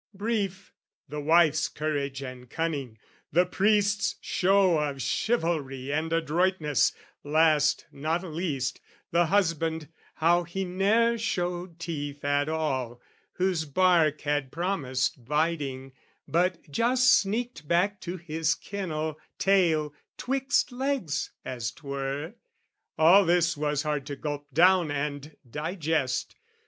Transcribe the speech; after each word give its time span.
Brief, 0.15 0.73
the 1.07 1.19
wife's 1.19 1.67
courage 1.69 2.23
and 2.23 2.49
cunning, 2.49 2.97
the 3.31 3.45
priest's 3.45 4.15
show 4.19 4.79
Of 4.79 4.99
chivalry 4.99 5.93
and 5.93 6.11
adroitness, 6.11 6.91
last 7.23 7.85
not 7.91 8.23
least, 8.23 8.81
The 9.11 9.27
husband 9.27 9.89
how 10.15 10.41
he 10.43 10.65
ne'er 10.65 11.19
showed 11.19 11.77
teeth 11.77 12.25
at 12.25 12.49
all, 12.49 12.99
Whose 13.33 13.65
bark 13.65 14.21
had 14.21 14.51
promised 14.51 15.23
biting; 15.23 15.91
but 16.27 16.67
just 16.71 17.13
sneaked 17.19 17.67
Back 17.67 17.99
to 18.01 18.17
his 18.17 18.55
kennel, 18.55 19.19
tail 19.37 19.93
'twixt 20.17 20.71
legs, 20.71 21.31
as 21.45 21.71
'twere, 21.71 22.33
All 22.97 23.23
this 23.23 23.55
was 23.55 23.83
hard 23.83 24.07
to 24.07 24.15
gulp 24.15 24.47
down 24.51 24.89
and 24.89 25.35
digest. 25.47 26.35